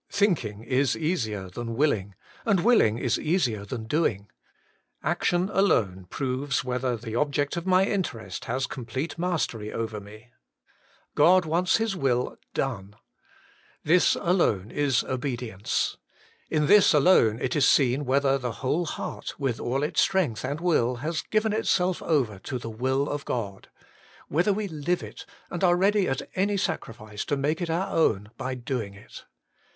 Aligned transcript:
Think 0.09 0.43
ing 0.43 0.63
is 0.63 0.97
easier 0.97 1.47
than 1.47 1.75
willing, 1.75 2.15
and 2.43 2.61
willing 2.65 2.97
is 2.97 3.19
easier 3.19 3.65
than 3.65 3.83
doing. 3.83 4.31
Action 5.03 5.47
alone 5.53 6.07
proves 6.09 6.63
whether 6.63 6.97
the 6.97 7.15
object 7.15 7.55
of 7.55 7.67
my 7.67 7.85
interest 7.85 8.45
has 8.45 8.65
complete 8.65 9.19
mastery 9.19 9.71
over 9.71 9.99
me. 9.99 10.31
God 11.13 11.45
wants 11.45 11.77
His 11.77 11.95
will 11.95 12.35
done. 12.55 12.95
This 13.83 14.15
alone 14.15 14.71
is 14.71 15.03
obedience. 15.03 15.97
In 16.49 16.65
this 16.65 16.95
alone 16.95 17.37
it 17.39 17.55
is 17.55 17.67
seen 17.67 18.03
whether 18.03 18.39
the 18.39 18.53
whole 18.53 18.87
heart, 18.87 19.39
with 19.39 19.59
all 19.59 19.83
its 19.83 20.01
strength 20.01 20.43
and 20.43 20.59
will, 20.59 20.95
has 20.95 21.21
given 21.21 21.53
itself 21.53 22.01
over 22.01 22.39
to 22.39 22.57
the 22.57 22.71
will 22.71 23.07
of 23.07 23.23
God; 23.23 23.69
whether 24.29 24.51
we 24.51 24.67
live 24.67 25.03
it, 25.03 25.27
and 25.51 25.63
are 25.63 25.75
ready 25.77 26.09
at 26.09 26.27
any 26.33 26.57
sacrifice 26.57 27.23
to 27.25 27.37
make 27.37 27.61
it 27.61 27.69
our 27.69 27.95
own 27.95 28.31
by 28.35 28.55
doing 28.55 28.95
it. 28.95 29.25